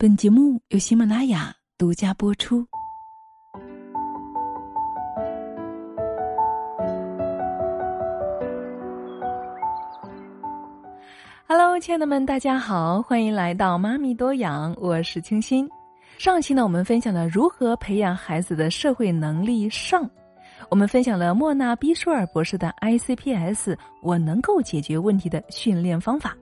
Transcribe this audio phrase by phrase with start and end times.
[0.00, 2.64] 本节目由喜马拉雅独家播出。
[11.48, 15.68] Hello，亲爱的们，大家好，欢迎来到妈咪多养，我是清新。
[16.16, 20.08] 上期呢，我们分享了如何培养孩子的社会能力上，
[20.70, 26.36] 我们分享了莫纳·比舒尔博士的 ICPS，我能够解决问题的训练方法。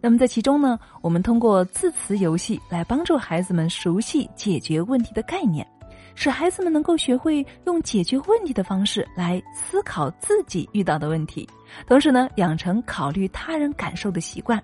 [0.00, 5.66] 那么在其中呢，我们通过字词游戏来帮助孩子们熟悉解决问题的概念，
[6.14, 11.48] 使孩子们能够学会用解决问题的方式来思考自己遇到的问题，
[11.86, 14.62] 同时呢，养成考虑他人感受的习惯。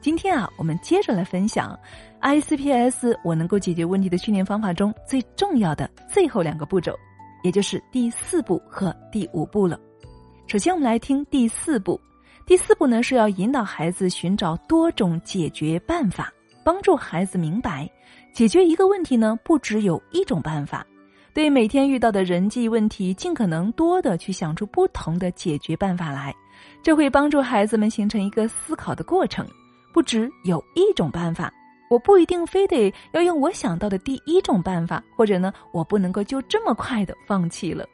[0.00, 1.78] 今天啊，我们接着来分享
[2.20, 6.98] ICPS 我能够解决问题的训练方法中最重要的最后两个步骤，
[7.44, 9.78] 也就是第四步和第五步了。
[10.48, 12.00] 首先，我们来听第四步。
[12.44, 16.30] 第四步呢，是要引导孩子寻找多种解决办法，
[16.64, 17.88] 帮助孩子明白，
[18.32, 20.84] 解决一个问题呢，不只有一种办法。
[21.32, 26.34] 对每天遇到的人际问题，尽可能多的去想出不同的解决办法来，
[26.82, 29.46] 这会帮助孩子们形成一个思考的过程。
[29.94, 31.50] 不只有一种办法，
[31.88, 37.86] 我不一定非得要用我想到的第一种办法，或者呢，我不能够就这么快的放弃了。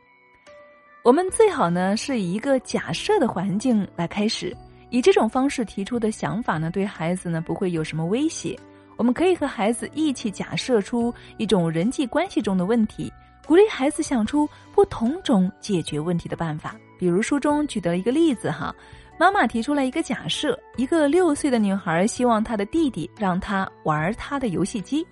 [1.09, 4.55] 我们最好呢是以一个假设的环境来开始，
[4.91, 8.55] 以这种方式提出的想法呢，对孩子呢不会有什么威胁。
[8.99, 13.11] 我们可以和孩子一起假设出一种人际关系中的问题，
[13.47, 16.77] 鼓励孩子想出不同种解决问题的办法。
[16.99, 18.71] 比如书中举的一个例子哈，
[19.19, 25.07] 妈妈提出了一个假设：一个六岁的女孩希望她的弟弟让她玩她的游戏机。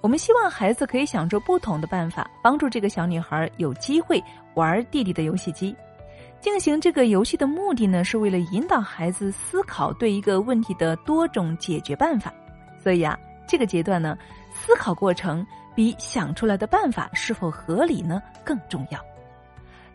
[0.00, 4.22] 我们希望孩子可以想出不同的办法，帮助这个小女孩有机会
[4.58, 5.74] 玩弟弟的游戏机。
[6.40, 12.32] 进行这个游戏的目的呢，是为了引导孩子思考对一个问题的多种解决办法。
[12.82, 14.16] 所以啊，这个阶段呢，
[14.52, 19.00] 思考过程比想出来的办法是否合理呢更重要。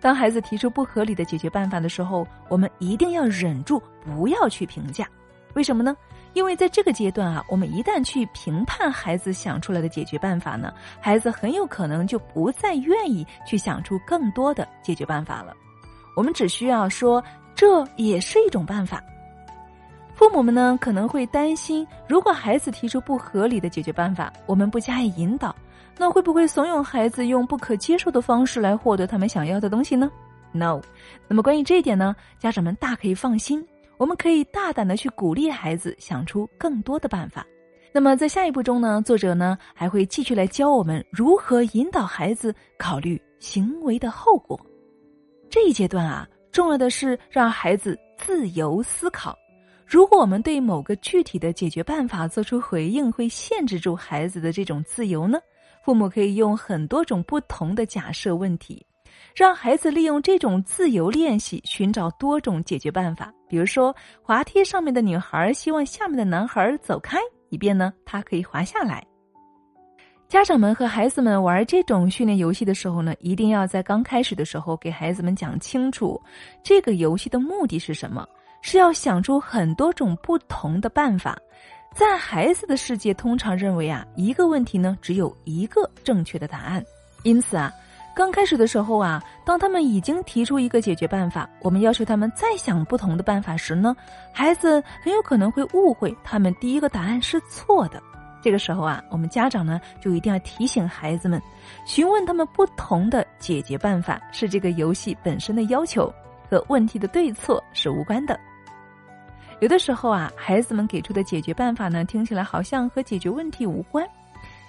[0.02, 5.08] 当孩子提出不合理的解决办法的时候，我们一定要忍住，不要去评价。
[5.54, 5.96] 为什么呢？
[6.34, 15.56] 因为在这个阶段啊，我们一旦去评判孩子想出来的解决办法呢，孩子很有可能就不再愿意去想出更多的解决办法了。
[16.16, 19.04] 我们只需要说这也是一种办法。
[20.16, 25.56] 父母们呢可能会担心，如果孩子提出不合理的解决办法，我们不加以引导，
[25.98, 30.12] 那会不会怂恿孩子用不可接受的方式来获得他们想要的东西呢
[30.52, 30.82] ？No。
[31.28, 33.64] 那么关于这一点呢，家长们大可以放心。
[33.98, 37.46] 我们可以大胆的去鼓励孩子想出更多的办法。
[37.94, 44.60] 那么在下一步中呢，作者呢还会继续来教我们如何引导孩子考虑行为的后果。
[45.50, 49.38] 这一阶段啊，重要的是让孩子自由思考。
[49.86, 55.38] 如果我们对某个具体的解决办法做出回应，会限制住孩子的这种自由呢？
[55.86, 58.84] 父母可以用很多种不同的假设问题。
[59.36, 63.34] 让孩子利用这种自由练习，寻找多种解决办法。
[63.48, 67.18] 比如说，滑梯上面的女孩希望下面的男孩走开，
[67.50, 69.04] 以便呢，他可以滑下来。
[70.28, 76.20] 家长们和孩子们玩这种训练游戏的时候呢，一定要在刚开始的时候给孩子们讲清楚，
[76.64, 78.28] 这个游戏的目的是什么，
[78.62, 81.38] 是要想出很多种不同的办法。
[81.94, 86.84] 在孩子的世界，通常认为啊，一个问题呢，只有一个正确的答案，
[87.22, 87.72] 因此啊。
[88.16, 93.96] 刚开始的时候啊，当他们已经提出一个解决办法，我们要求他们再想不同的办法时呢，
[94.32, 98.02] 孩子很有可能会误会他们第一个答案是错的。
[98.40, 101.42] 这个时候啊，我们家长呢就一定要提醒孩子们，
[101.88, 106.14] 询问他们不同的解决办法是这个游戏本身的要求，
[106.50, 108.40] 和问题的对错是无关的。
[109.60, 114.06] 有的时候啊，孩子们给出的解决办法呢，听起来好像和解决问题无关。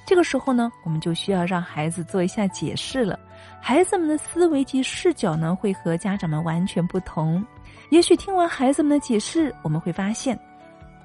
[0.07, 3.19] 这个时候呢，我们就需要让孩子做一下解释了。
[3.61, 7.43] 孩子们的思维及视角呢，会和家长们完全不同。
[7.89, 10.39] 也许听完孩子们的解释，我们会发现，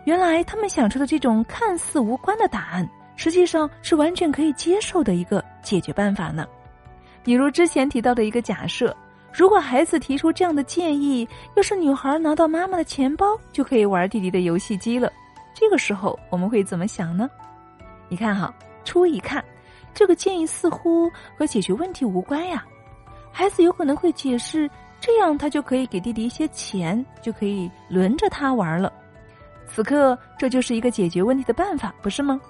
[0.04, 6.45] 原来他们想出的这种看似无关的答案，实际上是完全可以接受的一个解决办法呢。
[7.24, 8.95] 比如之前提到的一个假设：
[9.31, 15.10] 如果孩子提出这样的建议，要是女孩拿到妈妈的钱包，就可以玩弟弟的游戏机了。
[15.54, 17.30] 这个时候我们会怎么想呢？
[18.10, 18.54] 你看哈。
[18.89, 19.45] 初一看，
[19.94, 21.07] 这个建议似乎
[21.38, 22.65] 和解决问题无关呀。
[23.31, 24.68] 孩子有可能会解释，
[25.00, 28.91] 这样他就可以给弟弟一些钱，就可以轮着他玩了。
[29.68, 32.41] 此刻，这就是一个解决问题的办法，不是吗？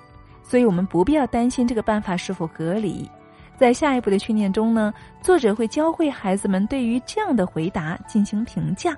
[0.41, 3.11] 所以我们不必要担心这个办法是否合理。
[3.57, 8.95] 在下一步的训练中呢，作者会教会孩子们对于这样的回答进行评价。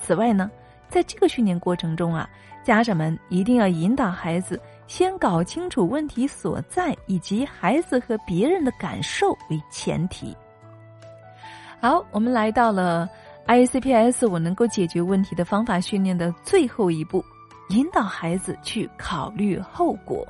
[0.00, 0.50] 此外呢，
[0.88, 2.26] 在这个训练过程中啊，
[2.64, 4.58] 家长们一定要引导孩子。
[4.90, 10.36] 先搞清楚问题所在以及孩子和别人的感受为前提。
[11.80, 13.08] 好，我们来到了
[13.46, 17.24] ICPS 我能够解决问题的方法训练的最后一步，
[17.68, 20.26] 引导孩子去考虑后果。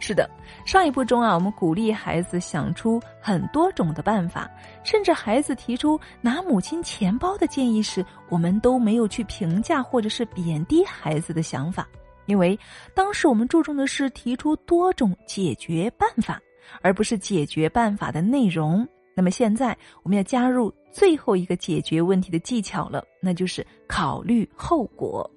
[0.00, 0.26] 是的，
[0.64, 4.50] 上一步中啊，我们鼓励孩子想出很多种的办法，
[4.82, 11.86] 甚至孩子提出拿母亲钱包的建议时，我们都没有去评价或者是贬低孩子的想法，
[12.26, 12.58] 因为
[12.94, 16.40] 当时我们注重的是提出多种解决办法，
[16.80, 18.86] 而不是解决办法的内容。
[19.14, 25.30] 那么现在我们要加入最后一个解决问题的技巧了，那就是考虑后果。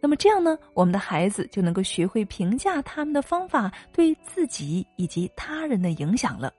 [0.00, 6.52] 那么这样呢，我们的孩子就能够学会评价他们的方法对自己以及他人的影响了。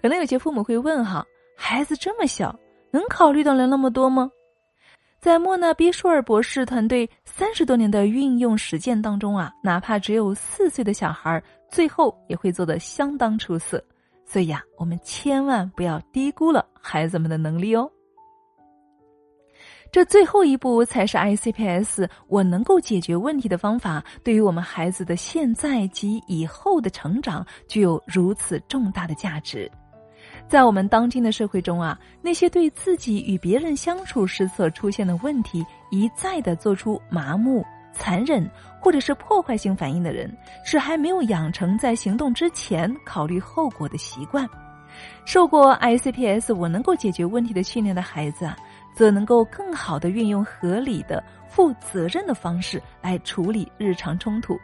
[0.00, 1.24] 可能有些父母会问哈，
[1.56, 2.54] 孩子这么小，
[2.90, 4.30] 能考虑到了那么多吗？
[5.22, 11.40] 在莫纳比舒尔博士团队三十多年的运用实践当中啊，哪怕只有四岁的小孩，
[11.70, 13.80] 最后也会做得相当出色。
[14.26, 17.88] 所以呀，我们千万不要低估了孩子们的能力哦。
[19.92, 29.70] 这最后一步才是 ICPS，我能够解决问题的方法，对于我们孩子的现在及以后的成长具有如此重大的价值。
[30.48, 38.48] 在我们当今的社会中啊，那些对自己与别人相处时所出现的问题一再的做出麻木、残忍
[38.80, 40.30] 或者是破坏性反应的人，
[40.64, 44.48] 是还没有养成在行动之前考虑后果的习惯。
[45.24, 48.56] 受过 ICPS，我能够解决问题的训练的孩子啊。
[48.94, 54.60] 则能够更好的运用合理的、负责任的方式来处理日常冲突，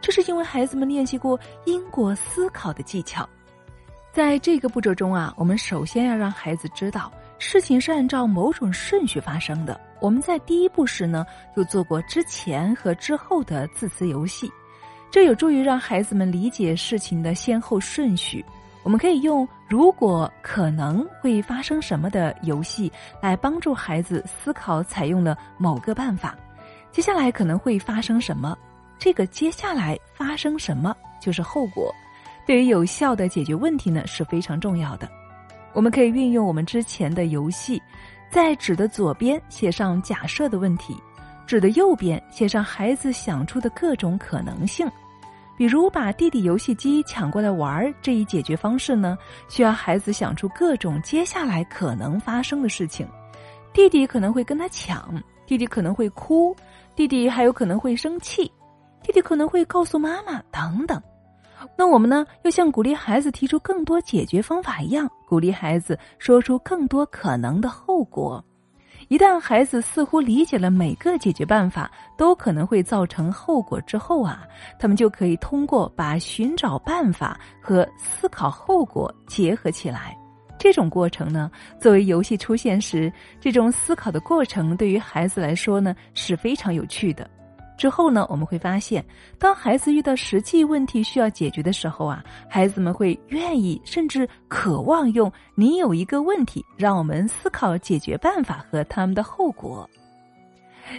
[0.00, 3.28] 这是因为孩子们练习过因果思考的技巧。
[4.12, 9.80] 在这个步骤中啊，我们首先要让孩子知道事情是按照某种顺序发生的。
[10.00, 11.24] 我们在第一步时呢，
[11.56, 14.50] 就做过之前和之后的字词游戏，
[15.10, 18.44] 这有助于让孩子们理解事情的先后顺序。
[18.82, 22.90] 我们可以用“如果可能会发生什么”的游戏
[23.20, 26.34] 来帮助孩子思考，采用了某个办法，
[26.90, 28.56] 接下来可能会发生什么？
[28.98, 31.94] 这个接下来发生什么就是后果，
[32.48, 35.06] 对于有效的解决问题呢是非常重要的。
[35.74, 37.80] 我们可以运用我们之前的游戏，
[38.30, 40.96] 在纸的左边写上假设的问题，
[41.46, 44.90] 纸的右边写上孩子想出的各种可能性。
[45.58, 49.18] 比如把弟弟游戏机抢过来玩儿这一解决方式呢，
[49.50, 53.06] 需要孩子想出各种接下来可能发生的事情。
[53.74, 56.56] 弟弟可能会跟他抢，弟弟可能会哭，
[56.96, 58.50] 弟弟还有可能会生气，
[59.02, 60.98] 弟弟可能会告诉妈妈等等。
[61.76, 68.44] 那我们呢，要像鼓励孩子提出更多解决方法一样，鼓励孩子说出更多可能的后果。
[69.08, 74.42] 一旦孩子似乎理解了每个解决办法都可能会造成后果之后啊，
[74.78, 80.14] 他们就可以通过把寻找办法和思考后果结合起来。
[80.58, 81.50] 这种过程呢，
[81.80, 83.10] 作为游戏出现时，
[83.40, 87.30] 这种思考的过程对于孩子来说呢是非常有趣的。
[87.78, 89.02] 之后呢，我们会发现，
[89.38, 99.88] 当孩子遇到实际问题需要解决的时候啊，孩子们会愿意甚至渴望用“你有一个问题，让我们思考解决办法和他们的后果”。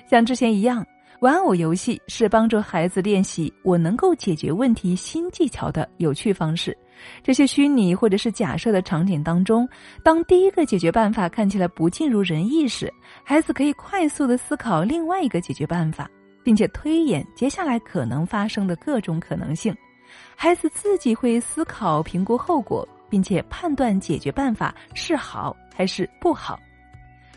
[0.09, 0.85] 像之前一样，
[1.19, 6.75] 玩偶游戏是帮助孩子练习我能够解决问题新技巧的有趣方式。
[7.21, 9.67] 这些虚拟或者是假设的场景当中，
[10.01, 16.09] 当第一个解决办法看起来不尽如人意时，孩子可以快速的思考另外一个解决办法。
[16.49, 19.71] 并且推演接下来可能发生的各种可能性，
[20.35, 26.59] 孩子自己会思考、评估后果，并且判断解决办法是好还是不好。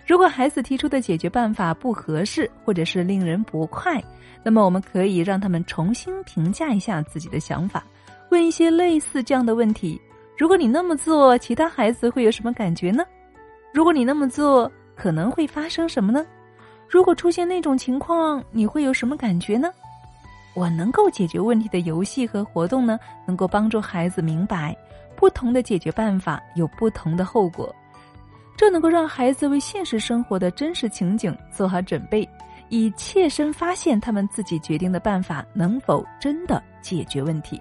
[0.06, 4.02] 如果孩子提出的解决办法不合适或者是令人不快，
[4.42, 7.84] 那么我们可以让他们重新评价一下自己的想法，
[8.30, 10.00] 问一些类似这样的问题：
[10.38, 13.04] 如果你那么做，其他孩子会有什么感觉呢？
[13.74, 16.24] 如果你那么做，可能会发生什么呢？
[16.92, 19.72] 如果出现那种情况，你会有什么感觉呢？
[20.52, 24.76] 我能够解决问题的游戏和活动呢，能够帮助孩子明白
[25.16, 27.74] 不同的解决办法有不同的后果，
[28.58, 32.28] 这能够让孩子为现实生活的真实情景做好准备，
[32.68, 37.58] 以切身发现他们自己决定的办法能否真的解决问题。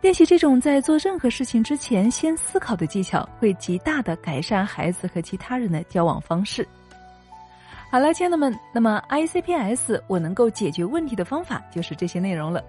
[0.00, 6.64] 练习这种在做任何事情之前先思考的技巧，会极大的改善孩子和其他人的交往方式。
[7.88, 12.62] 好了，亲爱的们，那么 ICPS 我能够解决问题的方法就是这些内容了。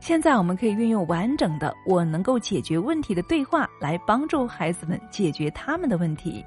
[0.00, 6.44] 现在我们可以运用完整的我能够解决问题的对话来帮助孩子们解决他们的问题。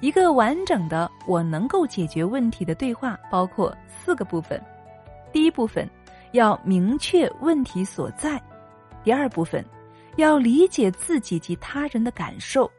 [0.00, 4.62] 一个完整的我能够解决问题的对话包括四个部分。
[5.32, 5.88] 第一部分，
[6.32, 8.38] 要明确问题所在；
[9.02, 9.64] 第二部分，
[10.16, 12.70] 要理解自己及他人的感受；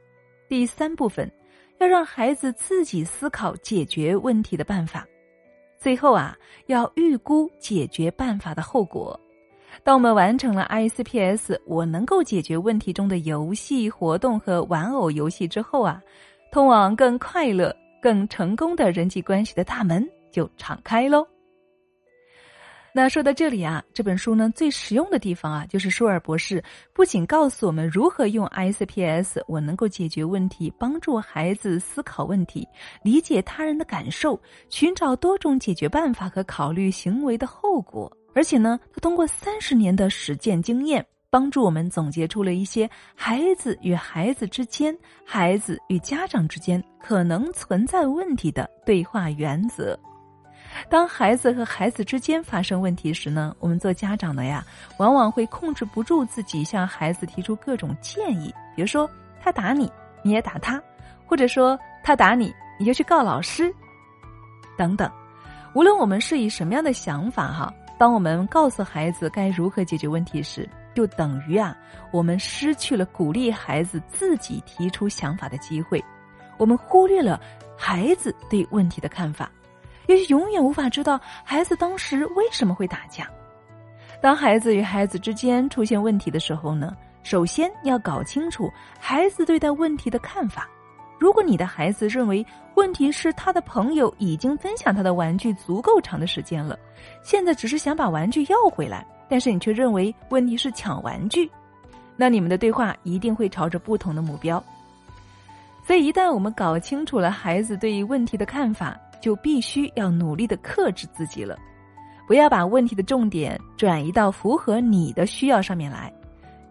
[0.48, 1.30] 第三部分，
[1.80, 5.02] 要让孩子自己思考解决问题的办法；
[5.78, 9.20] 最后啊，要预估解决办法的后果。
[9.84, 16.02] 当我们完成了 ICPS，我能够解决问题中的游戏活动和玩偶游戏之后啊，
[16.52, 21.28] 通往更快乐、更成功的人际关系的大门就敞开喽。
[22.98, 26.64] 那说到这里啊，这本书呢最实用的地方啊，就是舒尔博士
[26.94, 32.68] 不仅告诉我们如何用 ICPS，我能够解决问题，帮助孩子思考问题，
[33.04, 38.12] 理解他人的感受，寻找多种解决办法和考虑行为的后果。
[38.34, 49.96] 而且呢，他通过三十年的实践经验，帮助我们总结出了一些孩子与孩子之间、孩子与家长之间可能存在问题的对话原则。
[50.90, 54.64] 当孩子和孩子之间发生问题时呢，我们做家长的呀，
[54.98, 59.10] 往往会控制不住自己向孩子提出各种建议，比如说
[59.42, 59.92] 他打你，
[60.24, 60.82] 你也打他，
[61.26, 63.74] 或者说他打你，你就去告老师，
[64.78, 65.12] 等等。
[65.74, 67.74] 无论我们是以什么样的想法哈。
[68.00, 71.76] 当我们告诉孩子该如何解决问题时，就等于啊，
[72.12, 76.04] 我们失去了鼓励孩子自己提出想法的机会，
[76.58, 77.42] 我们忽略了
[77.76, 79.52] 孩子对问题的看法，
[80.08, 83.30] 也许永远无法知道孩子当时为什么会打架。
[84.20, 90.68] 当孩子与孩子之间出现问题的时候呢，首先要搞清楚孩子对待问题的看法。
[91.20, 92.46] 如果你的孩子认为
[92.76, 96.78] 问题是他的朋友已经分享他的玩具足够长的时间了，
[97.24, 101.50] 现在只是想把玩具要回来，但是你却认为问题是抢玩具，
[102.16, 104.64] 那你们的对话一定会朝着不同的目标。
[105.84, 111.58] 所以，一旦我们搞清楚了孩子对于问题的看法，就必须要努力的克制自己了，
[112.28, 116.14] 不要把问题的重点转移到符合你的需要上面来。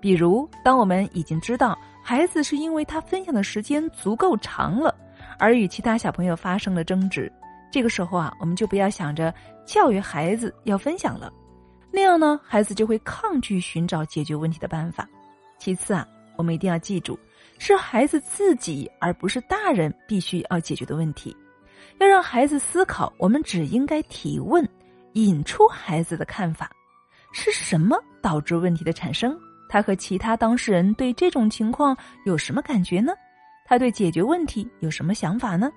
[0.01, 1.79] 比如，当我们已经知道。
[2.09, 4.95] 孩子是因为他分享的时间足够长了，
[5.41, 7.33] 而与其他小朋友发生了争执。
[7.69, 9.35] 这个时候啊，我们就不要想着
[9.65, 11.33] 教育孩子要分享了，
[11.91, 15.05] 那样呢，孩子就会抗拒寻找解决问题的办法。
[15.59, 17.19] 其次啊，我们一定要记住，
[17.59, 21.37] 是孩子自己而不是大人必须要解决的问题。
[21.99, 24.69] 要让孩子思考，我们只应该提问，
[25.15, 26.71] 引出孩子的看法，
[27.33, 29.37] 是什么导致问题的产生？
[29.69, 33.13] 他和其他当事人对这种情况有什么感觉呢？
[33.65, 35.71] 他对解决问题有什么想法呢？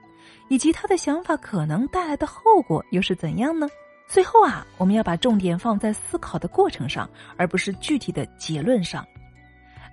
[0.48, 3.68] 以及他的想法可能带来的后果又是怎样呢？
[4.08, 9.06] 最后啊，我们要把重点放在思考的过程上，而不是具体的结论上。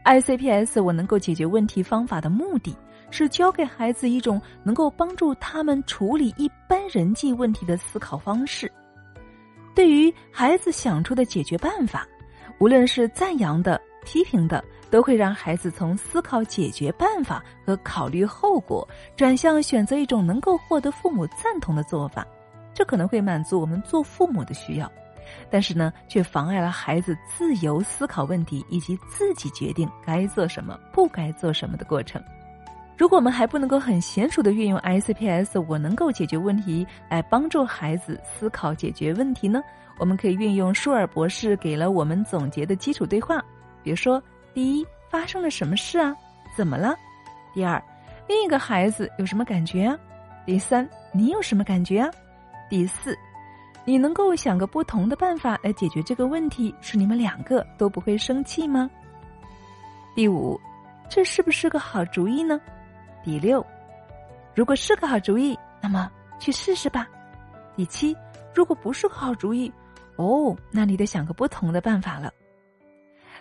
[0.07, 2.75] ICPS 我能够解决问题方法的目的
[3.11, 8.71] 是教给孩子一种能够帮助他们处理一般人际问题的思考方式。
[9.75, 12.07] 对于孩子想出的解决办法。
[12.59, 22.27] 无论是赞扬的、批评的，都会让孩子从思考解决办法和考虑后果，转向选择一种能够获得父母赞同的做法。
[22.73, 24.91] 这可能会满足我们做父母的需要，
[25.51, 32.23] 但是呢，却妨碍了孩子自由思考问题以及自己决定该做什么、不该做什么的过程。
[32.97, 39.61] 如果我们还不能够很娴熟的运用 ICPS，我能够解决问题来帮助孩子思考解决问题呢？
[39.99, 43.43] 我们可以运用舒尔博士给了我们总结的基础对话，
[43.83, 44.23] 比如说：
[44.55, 46.17] 第一，发生了什么事啊？
[46.57, 46.97] 怎么了？
[47.53, 47.83] 第二，
[48.27, 49.99] 另一个孩子有什么感觉啊？
[50.47, 52.11] 第三，你有什么感觉啊？
[52.71, 53.17] 第四，
[53.87, 58.91] 你能够想个不同的办法来解决这个问题，使你们两个都不会生气吗？
[60.13, 60.61] 第五，
[61.09, 62.61] 这是不是个好主意呢？
[63.23, 63.65] 第六，
[64.57, 67.09] 如果是个好主意，那么去试试吧。
[67.77, 68.17] 第七，
[68.53, 69.73] 如果不是个好主意，
[70.17, 72.33] 哦，那你得想个不同的办法了。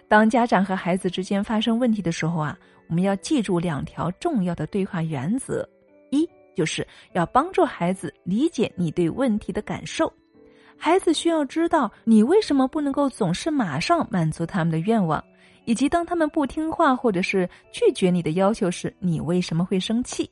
[0.07, 2.55] 当家长和孩子之间发生问题的时候啊，
[2.87, 5.67] 我们要记住两条重要的对话原则：
[6.11, 10.11] 一，就是要帮助孩子理解你对问题的感受，
[10.77, 15.23] 孩子需要知道你为什么不能够总是马上满足他们的愿望。
[15.67, 20.29] 以及当他们不听话或者是拒绝你的要求时，你为什么会生气？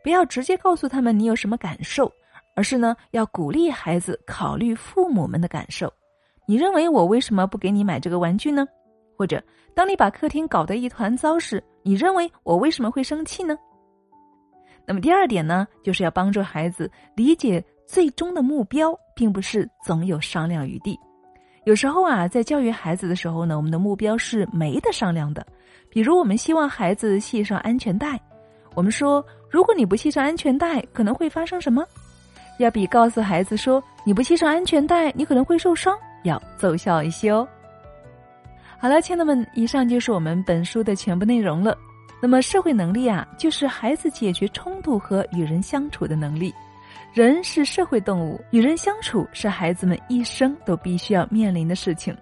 [0.00, 2.08] 不要直接告诉他们你有什么感受，
[2.54, 5.92] 而是呢要鼓励孩子考虑父母们的感受。
[6.46, 8.64] 你认为我为什么不给你买这个玩具呢？
[9.18, 9.42] 或者
[9.74, 13.58] 当你把客厅搞得一团糟时，你认为我为什么会生气呢？
[14.86, 20.96] 那么第二点呢，就是要帮助孩子理解最终的目标，并不是总有商量余地。
[21.64, 25.44] 有时候啊，在教育孩子的时候呢，我们的目标是没得商量的。
[25.90, 28.16] 比如，我们希望孩子系上安全带，
[28.76, 31.84] 我们说，如果你不系上安全带，可能会发生什么？
[32.60, 35.92] 要比告诉孩子说你不系上安全带，你可能会受伤
[36.22, 37.46] 要奏效一些哦。
[38.78, 41.76] 好了，亲爱的们，以上就是我们本书的全部内容了。
[42.22, 46.54] 那么，社会能力啊，就是孩子解决冲突和与人相处的能力。
[47.12, 52.16] 人是社会动物，与人相处是孩子们一生都必须要面临的事情。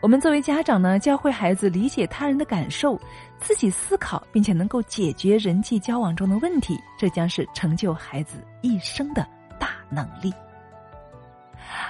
[0.00, 2.98] 我们作为家长呢，教会孩子理解他人的感受，
[3.38, 9.26] 自己思考，并且能够解决人际交往中的问题，这将是成就孩子一生的
[9.58, 10.32] 大能力。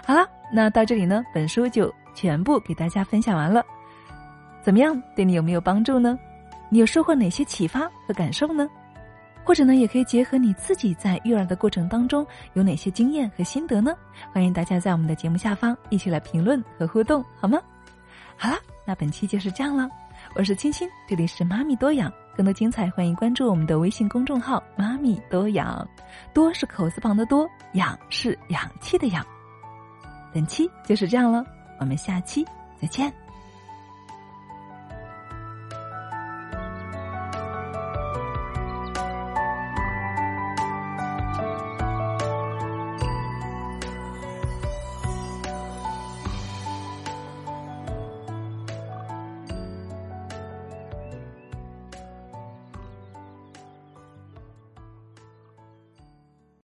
[0.05, 3.65] 好了，那到这里呢，本书就全部给大家分享完了。
[4.61, 6.19] 怎么样，对你有没有帮助呢？
[6.69, 8.69] 你有收获哪些启发和感受呢？
[9.45, 13.95] 或者呢，也可以结合你自己在育儿的过程当中有哪些经验和心得呢？
[14.33, 17.61] 欢迎大家在我们的节目下方一起来评论和互动，好吗？
[18.37, 19.89] 好了，那本期就是这样了。
[20.35, 25.87] 我是青青，这里是妈咪多养，更多精彩欢迎关注我们的微信公众号“妈咪多养”，
[26.33, 29.25] 多是口字旁的多，养是氧气的养。
[30.33, 31.45] 本期就是这样了，
[31.79, 32.45] 我们下期
[32.81, 33.24] 再见。